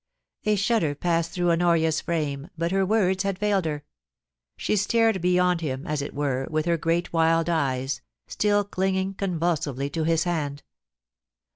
A 0.45 0.55
shudder 0.55 0.95
passed 0.95 1.29
through 1.31 1.51
Honoria's 1.51 2.01
frame, 2.01 2.49
but 2.57 2.71
her 2.71 2.83
words 2.83 3.21
had 3.21 3.37
failed 3.37 3.65
her. 3.65 3.83
She 4.57 4.75
stared 4.75 5.21
beyond 5.21 5.61
him, 5.61 5.85
as 5.85 6.01
it 6.01 6.15
were, 6.15 6.47
with 6.49 6.65
her 6.65 6.75
great 6.75 7.13
wild 7.13 7.49
eyes, 7.51 8.01
still 8.25 8.63
clinging 8.63 9.13
convulsively 9.13 9.91
to 9.91 10.03
his 10.03 10.23
hand. 10.23 10.63